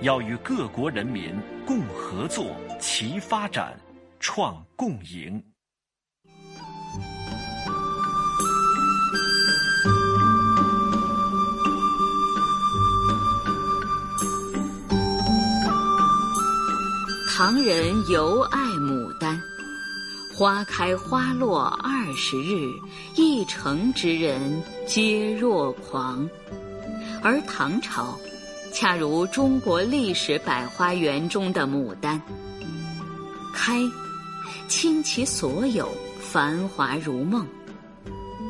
[0.01, 1.35] 要与各国人民
[1.67, 3.79] 共合作、齐发展、
[4.21, 5.43] 创共赢。
[17.41, 19.41] 唐人尤爱牡丹，
[20.37, 22.71] 花开花落二十日，
[23.17, 26.29] 一城之人皆若狂。
[27.23, 28.15] 而唐朝，
[28.75, 32.21] 恰如中国历史百花园中的牡丹，
[33.55, 33.81] 开，
[34.69, 35.89] 倾其所有，
[36.21, 37.47] 繁华如梦。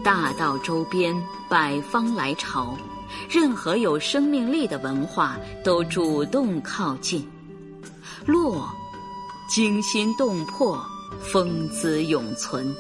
[0.03, 1.14] 大道周边，
[1.48, 2.76] 百方来朝，
[3.29, 7.24] 任何有生命力的文化都主动靠近。
[8.26, 8.68] 落。
[9.51, 10.81] 惊心动魄，
[11.21, 12.73] 风姿永存，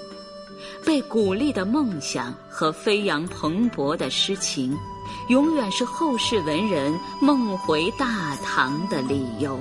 [0.86, 4.78] 被鼓励的梦想和飞扬蓬勃的诗情，
[5.26, 9.58] 永远是后世文人梦回大唐的理由。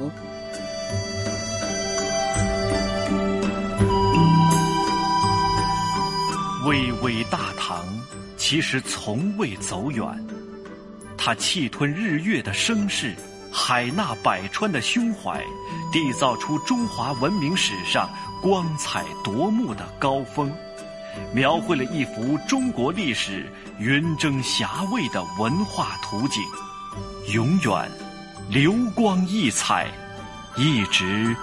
[6.68, 7.84] 巍巍大唐，
[8.38, 10.06] 其实从未走远，
[11.18, 13.16] 它气吞日月的声势。
[13.52, 15.44] 海纳百川的胸怀，
[15.92, 18.10] 缔造出中华文明史上
[18.42, 20.52] 光彩夺目的高峰，
[21.34, 26.42] 描绘了一幅中国历史云蒸霞蔚的文化图景，
[27.34, 27.92] 永远
[28.50, 29.88] 流光溢彩，
[30.56, 31.36] 一直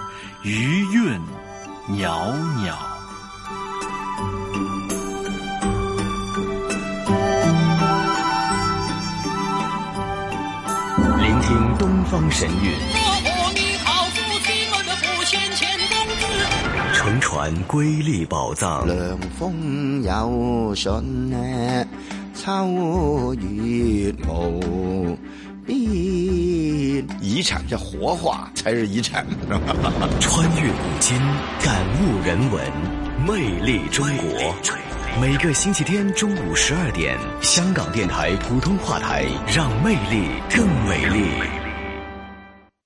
[0.43, 1.19] 余韵
[1.87, 2.31] 袅
[2.63, 2.96] 袅。
[12.09, 12.71] 方神韵，
[16.93, 18.87] 乘船瑰丽宝藏。
[18.87, 21.85] 凉风有信呢，
[22.33, 25.17] 秋月无
[25.65, 25.77] 边。
[27.19, 29.25] 遗产叫活化才是遗产，
[30.21, 31.19] 穿越古今，
[31.61, 32.63] 感悟人文，
[33.27, 34.55] 魅力中国。
[35.19, 41.66] 每个星期天中午十二点，香港电台普通话台，让魅力更美丽。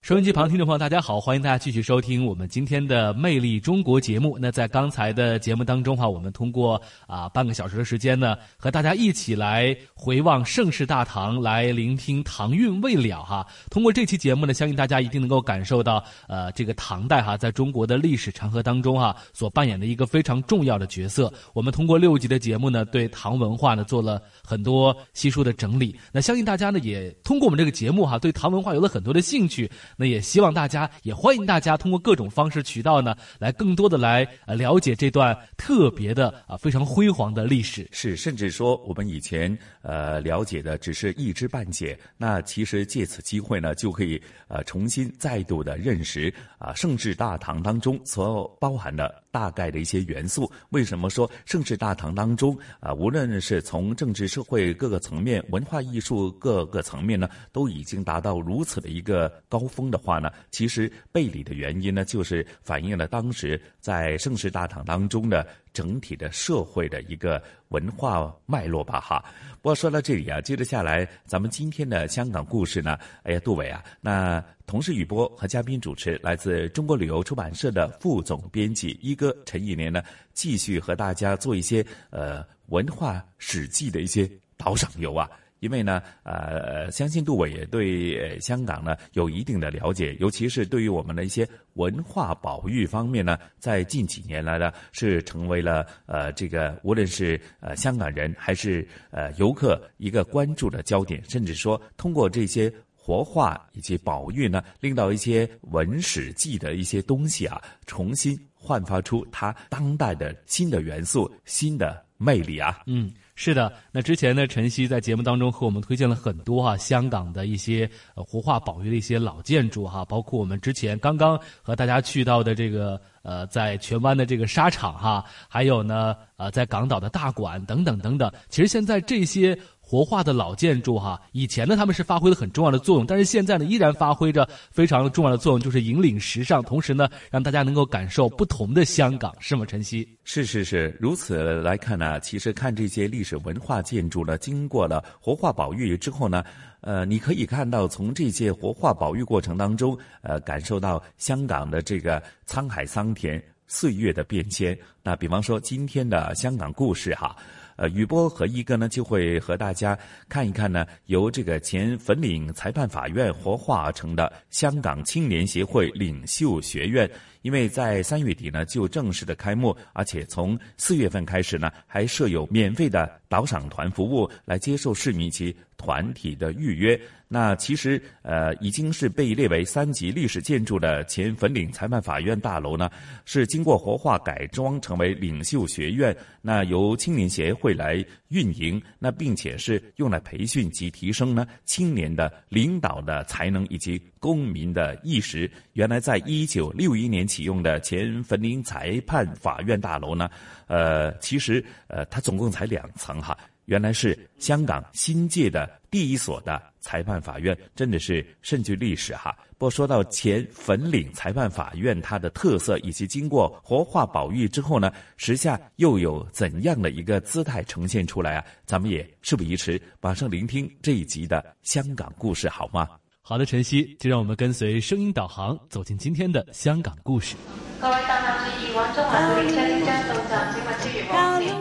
[0.01, 4.35] 收音机旁听众朋友，大家好，欢迎大家继续收听我们今天的《魅力中国》节目。
[4.41, 13.45] 那在刚才的节目当中哈，我们通过啊半个小时的时间呢，和大家一起来回望盛世大唐，来聆听唐韵未了哈。
[13.69, 21.31] 通过这期节目呢，相信大家一定能够感受到呃这个唐代哈在中国的历史长河当中哈所扮演的一个非常重要的角色。
[21.53, 25.95] 我们通过六集的节目呢，对唐文化呢做了很多悉数的整理。
[26.11, 29.69] 那相信大家呢也通过我们这个节目哈，对唐文化有了很多的兴趣。
[29.97, 37.87] 那也希望大家，也欢迎大家通过各种方式渠道呢，来更多的来呃了解这段特别的啊非常辉煌的历史。
[37.91, 50.51] 是，甚至说我们以前呃了解的只是一知半解，那其实借此机会呢，就可以呃重新再度的认识啊盛世大唐当中所包含的大概的一些元素。
[50.69, 60.29] 为什么说盛世大唐当中啊，无论是从政治社会各个层面、文化艺术各个层面呢，都已经达到如此的一个高峰的话呢？
[60.51, 68.99] 其实背离的原因呢，就是反映了当时在盛世大唐当中的整体的社会的一个文化脉络吧。
[68.99, 69.23] 哈，
[69.61, 80.03] 不过说到这里啊，接着下来咱们今天的香港故事呢，哎呀，杜伟啊，那同事雨波和嘉宾主持来自中国旅游出版社的副总编辑一哥陈以年呢，
[80.33, 85.29] 继续和大家做一些呃文化史记的一些导赏游啊。
[85.61, 113.13] 因为呢，呃，相信杜伟也对香港呢有一定的了解，尤其是对于我们的一些文化保育方面呢，在近几年来呢，是成为了呃这个无论是呃香港人还是呃游客一个关注的焦点，甚至说通过这些活化以及保育呢，令到一些文史记的一些东西啊，重新焕发出它当代的新的元素、新的魅力啊，嗯。
[113.43, 128.31] 是的，那之前呢，晨曦在节目当中和我们推荐了很多啊香港的一些呃活化保育的一些老建筑哈，包括我们之前刚刚和大家去到的这个呃在荃湾的这个沙场哈，还有呢呃在港岛的大馆等等等等。
[128.47, 129.57] 其实现在这些。
[129.91, 139.65] 活化的老建筑哈，以前呢他们是发挥了很重要的作用，但是现在呢依然发挥着非常重要的作用，就是引领时尚，同时呢让大家能够感受不同的香港，是吗？
[139.65, 146.41] 晨曦是是是，如此来看呢，其实看这些历史文化建筑呢，经过了活化保育之后呢，
[146.79, 154.77] 呃，你可以看到从这些活化保育过程当中，呃，感受到香港的这个沧海桑田、岁月的变迁。
[155.03, 157.35] 那比方说今天的香港故事哈。
[157.81, 159.97] 呃，雨波和一哥呢就会和大家
[160.29, 167.09] 看一看呢，由这个前粉岭裁判法院活化而成的香港青年协会领袖学院，
[167.41, 177.01] 因为在三月底呢就正式的开幕，而且从四月份开始呢还设有免费的导赏团服务，来接受市民及团体的预约。
[177.33, 182.91] 那其实呃已经是被列为三级历史建筑的前粉岭裁判法院大楼呢，
[183.23, 186.13] 是经过活化改装成为领袖学院。
[186.41, 195.49] 那由青年协会来运营，那并且是用来培训及提升呢青年的领导的才能以及公民的意识。
[195.71, 200.29] 原来在一九六一年启用的前粉岭裁判法院大楼呢，
[200.67, 203.37] 呃，其实呃它总共才两层哈。
[203.71, 209.33] 原来是香港新界的第一所的裁判法院，真的是甚具历史哈。
[209.57, 218.43] 不过说到前粉岭裁判法院，它的特色以及经过活化保育之后呢，时下又有怎样的一个姿态呈现出来啊？
[218.65, 222.85] 咱们也事不宜迟，马上聆听这一集的香港故事好吗？
[223.21, 227.37] 好的，晨曦，就让我们跟随声音导航走进今天的香港故事。
[227.79, 231.60] 各位搭客注意，往中环列车即将到站，请勿超越黄线。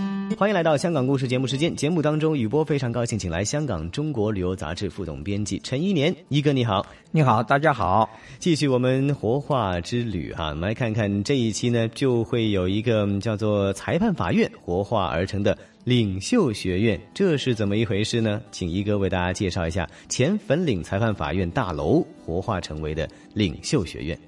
[0.37, 1.75] 欢迎来到香港故事节目时间。
[1.75, 8.09] 节目当中，雨波非常高兴，请来香港中国旅游杂志副总编辑陈一年一哥，你好，你好，大家好。
[8.39, 18.41] 继续我们活化之旅哈，我们来看看这一期呢，就会有一个叫做裁判法院活化而成的领袖学院，这是怎么一回事呢？
[18.51, 24.19] 请一哥为大家介绍一下前粉岭裁判法院大楼活化成为的领袖学院。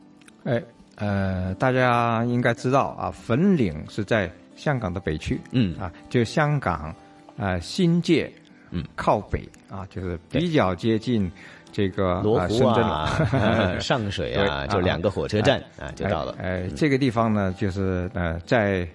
[0.43, 0.61] 哎，
[0.95, 4.31] 呃，大家应该知道啊，粉岭是在。
[4.55, 6.93] 香港的北区，嗯啊，就香港，
[7.37, 8.31] 呃，新界，
[8.71, 11.31] 嗯，靠北啊，就是比较接近
[11.71, 13.09] 这个罗湖啊、
[13.81, 16.35] 上水啊，就两个火车站啊，就到了。
[16.39, 18.87] 呃，这个地方呢，就是呃，在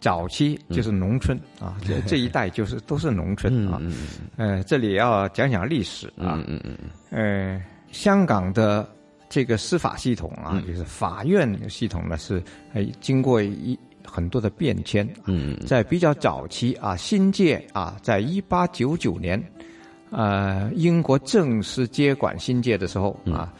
[0.00, 3.80] 早期就是农村啊，这 这一带就是都是农村啊。
[4.36, 6.76] 呃，这里要讲讲历史啊，嗯嗯嗯
[7.10, 7.62] 呃，
[7.92, 8.86] 香港的
[9.28, 12.42] 这个司法系统啊，就是法院系统呢，是
[12.72, 13.78] 呃经过一。
[14.04, 19.42] 很多的变迁，嗯，在比较早期啊，新界啊，在一八九九年，
[20.10, 23.52] 呃，英国正式接管新界的时候啊，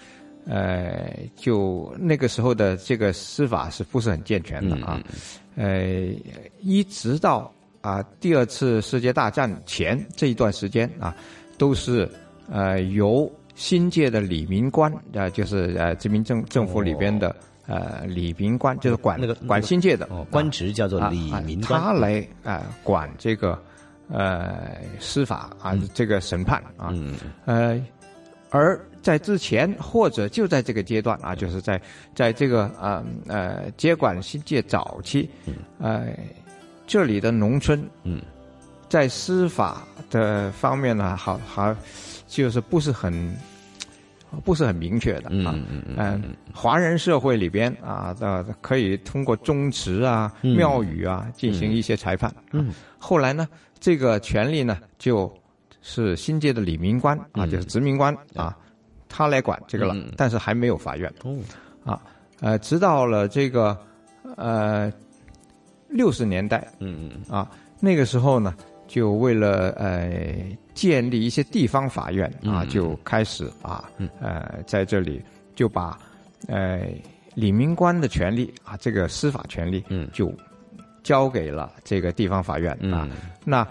[0.47, 5.03] 呃，就那个时候的这个司法是不是很健全的啊？
[5.57, 6.09] 呃，
[6.61, 11.15] 一直到啊第二次世界大战前这一段时间啊，
[11.57, 12.09] 都是
[12.51, 17.35] 呃由新界的李明官啊，就是呃殖民政政府里边的
[17.67, 23.59] 呃李明官，就是管那个管新界的官职叫做李明官，他来啊管这个
[24.09, 26.93] 呃司法啊这个审判啊，
[27.47, 27.81] 呃
[28.51, 31.81] 而在之前或者就在这个阶段啊，就是在
[32.15, 35.29] 在这个呃呃接管新界早期，
[35.79, 36.09] 呃
[36.87, 38.21] 这里的农村，嗯，
[38.89, 41.75] 在司法的方面呢，好好
[42.29, 43.35] 就是不是很
[44.45, 50.57] 不是很明确的啊，嗯嗯嗯，华人社会里边啊，呃，可以通过宗祠啊、嗯。
[50.57, 52.35] 庙宇啊进行一些裁判。
[52.53, 55.33] 嗯，后来呢，这个权利呢，就
[55.83, 58.57] 是新界的李明官啊，就是殖民官啊，
[59.09, 61.13] 他来管这个了，但是还没有法院。
[61.23, 61.37] 哦，
[61.85, 62.01] 啊，
[62.41, 63.77] 呃，直到了这个
[64.37, 64.93] 呃
[65.89, 67.37] 六十年代，嗯嗯。
[67.37, 68.55] 啊，那个时候呢，
[68.87, 70.11] 就为了呃
[70.75, 73.89] 建立一些地方法院啊，嗯就开始啊，
[74.21, 75.23] 呃，在这里
[75.55, 75.99] 就把
[76.49, 76.83] 呃
[77.35, 80.33] 李明官的权利啊，这个司法权利，嗯，就
[81.03, 83.09] 交给了这个地方法院啊。
[83.09, 83.13] 嗯。
[83.45, 83.67] 那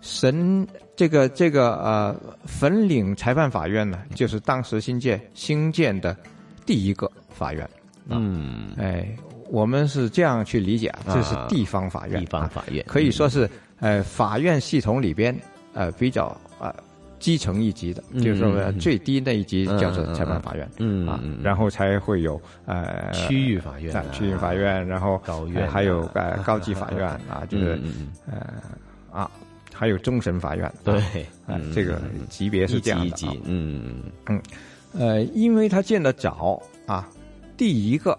[0.00, 6.16] 神这个这个呃粉岭裁判法院呢，就是当时新建新建的
[6.64, 7.64] 第一个法院。
[8.08, 9.08] 啊嗯，哎，
[9.48, 12.84] 我们是这样去理解啊，这是地方法院，地方法院。
[12.84, 13.48] 啊可以说是
[13.80, 15.34] 呃法院系统里边
[15.74, 16.74] 呃比较呃
[17.18, 21.18] 基层一级的，嗯就是说最低那一级叫做裁判法院，啊嗯嗯。
[21.22, 28.08] 嗯，然后才会有呃区域法院啊啊区域法院，然后高院呃还有啊呃 高级法院啊，就是嗯嗯
[29.12, 29.30] 呃啊。
[29.76, 31.26] 还有终审法院，啊对
[31.74, 34.40] 这个级别是这样的、啊，一级嗯嗯，
[34.92, 37.08] 呃，因为他建的早啊，
[37.56, 38.16] 第一个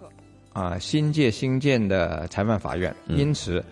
[0.52, 3.16] 啊新界新建的裁判法院，嗯。
[3.16, 3.64] 因此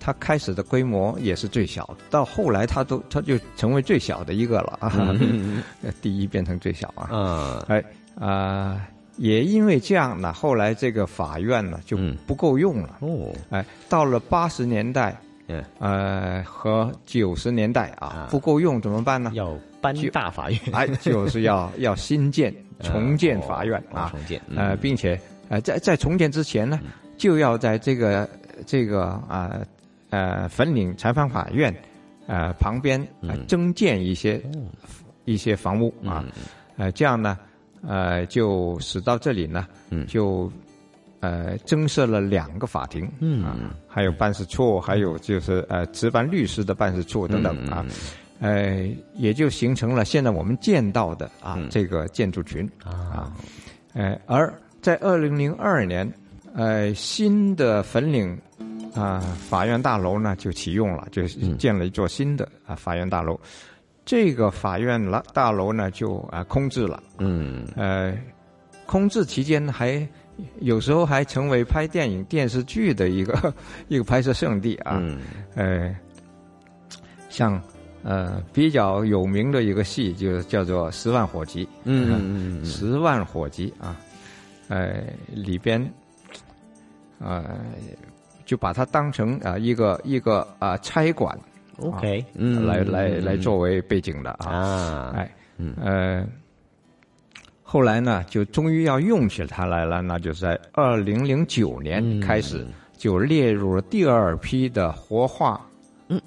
[0.00, 5.62] 它开始的规模也是最小的，到后来它都它就成为最小的一个了啊，嗯。
[6.02, 7.84] 第一变成最小啊，嗯，哎
[8.18, 8.88] 啊、
[9.18, 11.96] 也因为这样呢，后来这个法院呢就
[12.26, 15.14] 不够用了，哦，哎，到了八十年代。
[15.52, 19.32] 嗯，呃，和九十年代啊，不够用怎么办呢？
[19.34, 26.78] 要搬大法院，哎，就是要 要新建、重建法院哦啊，重建，呃，并且呃，在在重建之前呢，
[27.16, 28.30] 就要在这个
[28.64, 29.66] 这个啊呃
[30.48, 31.74] 粉岭裁判法院
[32.26, 34.42] 呃旁边呃增建一些
[35.24, 36.24] 一些房屋啊，
[36.76, 37.38] 呃，这样呢，
[37.86, 39.66] 呃，就使到这里呢，
[40.06, 40.50] 就。
[41.22, 43.44] 呃，增设了两个法庭，嗯。
[43.44, 43.54] 啊，
[43.86, 47.84] 还有办事处，还有就是呃值班律师的办事处等等啊，
[48.40, 53.36] 呃，也就形成了现在我们见到的啊、这个建筑群啊，
[53.92, 54.50] 呃，而
[54.80, 56.10] 在二零零二年，
[56.54, 58.34] 呃，新的粉岭
[58.94, 61.26] 啊、法院大楼呢就启用了，就
[61.56, 63.38] 建了一座新的啊法院大楼，
[64.04, 68.16] 这个法院了大楼呢就啊空置了，嗯，呃，
[68.86, 70.06] 空置期间还。
[70.60, 73.52] 有时候还成为拍电影、电视剧的一个
[73.88, 75.18] 一个拍摄圣地啊，嗯、
[75.54, 75.94] 呃，
[77.28, 77.62] 像
[78.02, 84.00] 呃比较有名的一个戏就叫做《十万火急》，嗯嗯嗯，十万火急啊，
[84.68, 85.78] 呃里边，
[87.18, 87.58] 呃
[88.50, 91.38] 就把它当成啊、呃、一个一个啊、呃、差馆
[91.78, 95.30] ，OK，啊、嗯，来来来作为背景的啊，啊，哎，
[95.80, 96.26] 呃。
[97.62, 105.64] 后来呢，就终于要用起它来了，那就是在二零零九年开始就列入了第二批的活化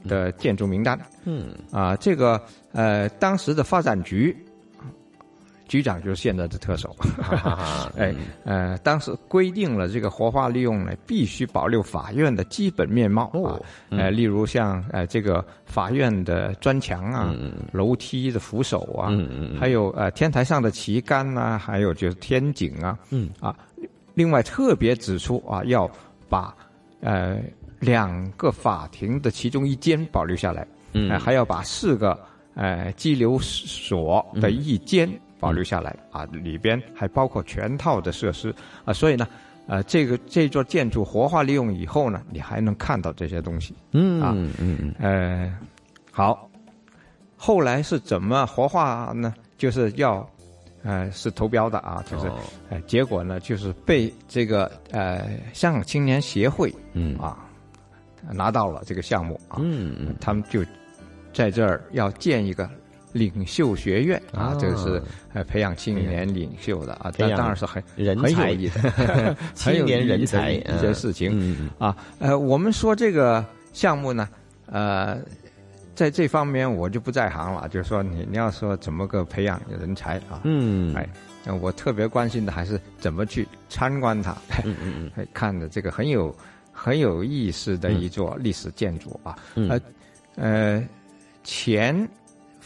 [0.08, 0.98] 的建筑名单。
[1.26, 4.34] 嗯，啊，这个呃，当时的发展局
[5.74, 6.96] 局长就是现在的特首。
[7.98, 8.14] 哎，
[8.46, 13.58] 呃，当时规定了这个活化利用呢，必须保留法院的基本面貌啊，
[13.90, 17.34] 呃，例如像呃这个法院的砖墙啊、
[17.72, 19.10] 楼梯的扶手啊，
[19.60, 23.32] 还有呃天台上的旗杆啊，还有就是天井啊，嗯。
[23.40, 23.58] 啊，
[24.14, 25.90] 另外特别指出啊，要
[26.30, 26.56] 把
[27.02, 27.40] 呃
[27.80, 31.10] 两个法庭的其中一间保留下来，嗯。
[31.10, 32.16] 呃，还要把四个
[32.54, 35.10] 呃拘留所的一间。
[35.44, 39.28] 保留下来啊，里边还包括全套的设施啊，所以呢，
[39.68, 45.54] 呃，这个这座建筑活化利用以后呢，你还能看到这些东西，嗯啊，嗯嗯，呃，
[46.14, 46.50] 好，
[47.36, 49.34] 后来是怎么活化呢？
[49.58, 50.26] 就是要，
[50.82, 52.40] 呃，是投标的啊，就是，哦
[52.70, 57.38] 呃，结果呢，就是被这个呃香港青年协会，嗯啊，
[58.32, 60.64] 拿到了这个项目啊，嗯嗯，他们就
[61.34, 62.70] 在这儿要建一个。
[63.14, 65.02] 领袖学院啊，这个是
[65.34, 71.70] 呃培养青年领袖的啊，这当然是很人很有意 的，青年人才一些事情。
[71.78, 71.96] 啊。
[72.20, 74.28] 呃，我们说这个项目呢，
[74.66, 75.20] 呃，
[75.96, 80.42] 在这方面我就不在行了，就是说你你要说怎么个培养人才啊？
[80.44, 81.08] 嗯，哎，
[81.46, 84.36] 那我特别关心的还是怎么去参观它，
[84.66, 86.36] 嗯嗯嗯， 看的这个很有
[86.72, 89.70] 很有意思的一座历史建筑啊，嗯。
[89.70, 89.80] 呃
[90.36, 90.84] 呃，
[91.44, 91.96] 前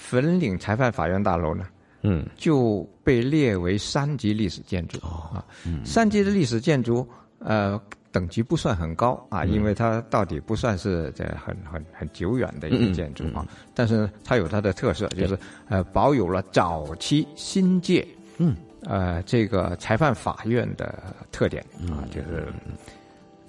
[0.07, 1.65] 粉岭裁判法院大楼呢，
[2.01, 4.97] 嗯，就被列为三级历史建筑。
[5.05, 5.85] 啊，嗯。
[5.85, 7.05] 三级的历史建筑，
[7.39, 7.79] 呃。
[8.09, 9.51] 等级不算很高啊，嗯。
[9.51, 13.45] 因为它到底不算是这很很很久远的一个建筑啊，
[13.75, 15.37] 但是它有它的特色，就是
[15.67, 18.55] 呃保有了早期新界嗯。
[18.85, 22.47] 呃这个裁判法院的特点啊，就是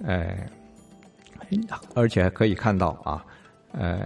[0.03, 0.35] 呃，
[1.95, 3.25] 而且可以看到啊，
[3.71, 4.01] 呃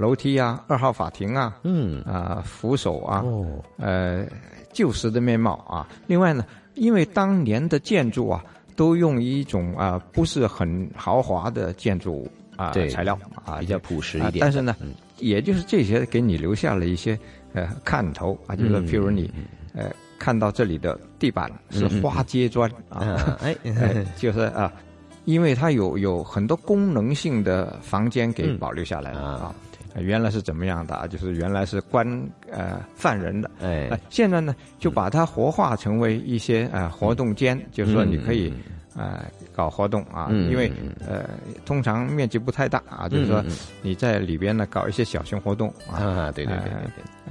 [0.00, 2.02] 楼梯啊，二号法庭啊，嗯。
[2.02, 3.46] 啊扶手啊，哦。
[3.78, 4.24] 呃
[4.72, 5.86] 旧时的面貌啊。
[6.06, 6.44] 另外呢，
[6.74, 8.42] 因为当年的建筑啊。
[8.76, 12.26] 都用一种啊、不是很豪华的建筑
[12.56, 14.36] 啊、对材料啊，比较朴实一点。
[14.40, 14.94] 但是呢，嗯。
[15.18, 17.18] 也就是这些给你留下了一些
[17.52, 19.30] 呃看头啊，就是譬如你
[19.74, 23.54] 呃看到这里的地板是花阶砖啊，哎。
[23.64, 24.72] 哎 就是啊，
[25.26, 29.54] 因为它有有很多功能性的房间给保留下来了啊。
[29.98, 31.06] 原来是怎么样的啊？
[31.06, 32.06] 就是原来是关
[32.50, 33.88] 呃犯人的，哎。
[33.90, 38.52] 呃，现在呢就把它活化成为一些呃活动间，就是说你可以
[38.96, 39.24] 呃
[39.54, 40.70] 搞活动啊，嗯因为
[41.06, 41.28] 呃
[41.64, 43.44] 通常面积不太大啊，就是说
[43.82, 46.72] 你在里边呢搞一些小型活动啊，对对对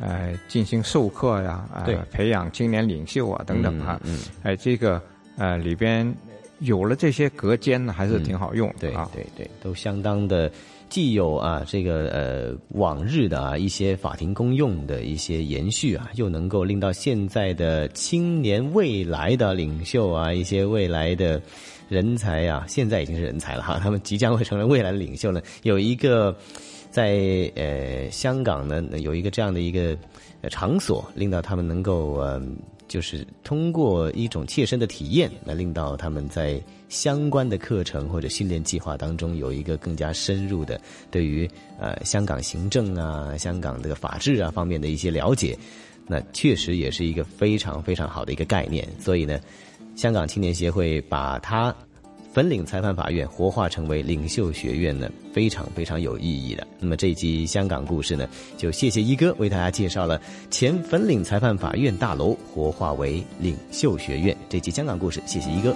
[0.01, 1.97] 呃进行授课呀，啊对。
[2.11, 3.99] 培养青年领袖啊等等啊，
[4.43, 5.01] 哎这个
[5.37, 6.13] 呃里边
[6.59, 10.51] 有了这些隔间呢，还是挺好用的对啊，对对，都相当的。
[10.89, 21.39] 既有啊这个呃往日的啊一些法庭公用的一些延续啊，又能够令到现在的青年未来的领袖啊一些未来的
[21.87, 26.35] 人才啊，现在已经是人才了哈，他们即将会成为未来的领袖呢，有一个
[26.89, 29.95] 在呃香港呢有一个这样的一个
[30.49, 32.41] 场所，令到他们能够呃。
[32.89, 45.57] 就是通过一种切身的体验，来令到他们在相关的课程或者训练计划当中有一个更加深入的对于呃香港行政啊、香港的法治啊方面的一些了解，
[46.07, 48.85] 那确实也是一个非常非常好的一个概念。
[48.99, 49.39] 所以呢，
[49.95, 51.73] 香港青年协会把它
[52.31, 56.65] 粉岭裁判法院活化成为领袖学院呢，非常非常有意义的。
[56.79, 60.21] 那么这一集香港故事呢，就谢谢一哥为大家介绍了
[60.51, 64.35] 前粉岭裁判法院大楼活化为领袖学院。
[64.47, 65.75] 这集香港故事，谢谢一哥。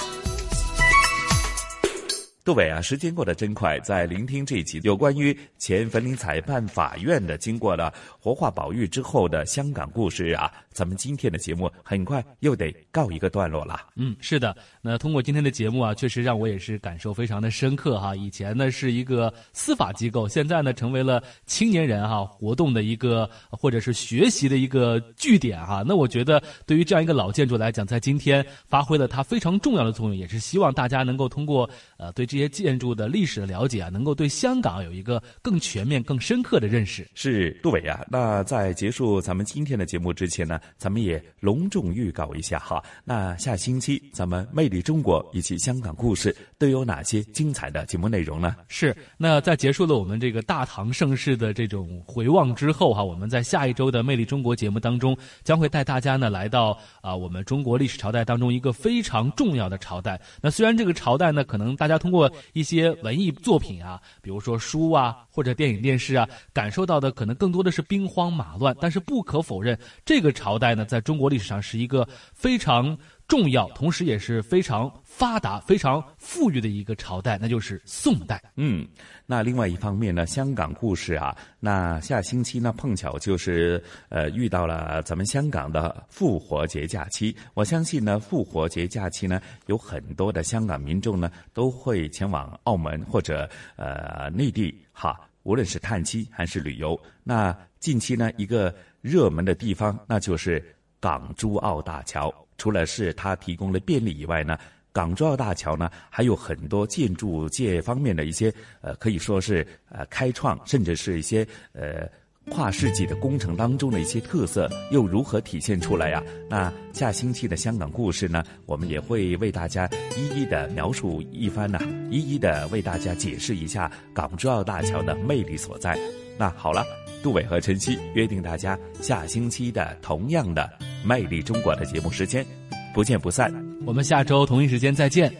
[2.43, 13.81] 杜伟啊，时间过得真快，在聆听这一集有关于前粉岭裁判法院的经过了活化保育之后的香港故事啊，咱们今天的节目很快又得告一个段落了。
[13.95, 14.57] 嗯，是的。
[14.81, 18.15] 那通过今天的节目啊，确实让我也是感受非常的深刻哈。
[18.15, 25.83] 以前呢是一个司法机构，现在呢成为了青年人哈活动的一个或者是学习的一个据点哈。
[25.85, 37.05] 那我觉得对于这样一个老建筑来讲，在今天发挥了它非常重要的作用，也是希望大家能够通过呃对这些建筑的历史的了解啊，能够对香港有一个更全面、更深刻的认识。
[37.13, 42.81] 是杜伟啊，那在结束咱们今天的节目之前呢，咱们也隆重预告一下哈。
[43.03, 48.55] 那下星期咱们魅力中国以及香港故事都有哪些精彩的节目内容呢？
[48.69, 60.17] 是，那在结束了我们这个大唐盛世的这种回望之后哈，我们在下一周的魅力中国节目当中，将会带大家呢来到啊我们中国历史朝代当中一个非常重要的朝代。
[60.41, 62.20] 那虽然这个朝代呢，可能大家通过
[62.53, 72.97] 一些文艺作品啊，比如说书啊或者电影电视啊，感受到的可能更多的是兵荒马乱，但是不可否认，这个朝代呢，在中国历史上是一个非常
[73.31, 78.43] 重要，同时也是非常发达、非常富裕的一个朝代，那就是宋代。
[78.57, 78.85] 嗯，
[79.25, 87.33] 那另外一方面呢，香港故事啊，那下星期呢碰巧就是呃遇到了咱们香港的复活节假期。
[87.53, 97.01] 我相信呢，复活节假期呢，有很多的香港民众呢都会前往澳门或者呃内地哈，无论是探亲还是旅游。
[97.23, 100.61] 那近期呢，一个热门的地方，那就是
[100.99, 102.29] 港珠澳大桥。
[102.61, 104.55] 除了是它提供了便利以外呢，
[104.93, 112.07] 港珠澳大桥呢还有很多建筑界方面的一些呃，可以说是呃开创，甚至是一些呃
[112.51, 116.23] 跨世纪的工程当中的一些特色又如何体现出来呀？
[116.47, 121.79] 那下星期的香港故事呢，我们也会为大家一一的描述一番呢，
[122.11, 125.97] 一一的为大家解释一下港珠澳大桥的魅力所在。
[126.37, 126.85] 那好了，
[127.23, 130.69] 杜伟和晨曦约定大家下星期的同样的
[131.07, 132.45] 《魅力中国》的节目时间，
[132.93, 133.53] 不见不散。
[133.85, 135.31] 我们下周同一时间再见。